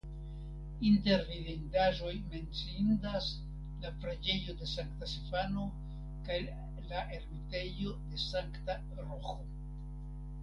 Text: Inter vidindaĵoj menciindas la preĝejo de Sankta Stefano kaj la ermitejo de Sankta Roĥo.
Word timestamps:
Inter 0.91 1.19
vidindaĵoj 1.25 2.13
menciindas 2.35 3.27
la 3.83 3.91
preĝejo 4.05 4.55
de 4.61 4.69
Sankta 4.71 5.09
Stefano 5.11 5.65
kaj 6.29 6.37
la 6.93 7.03
ermitejo 7.19 7.93
de 8.07 8.23
Sankta 8.23 8.79
Roĥo. 9.03 9.37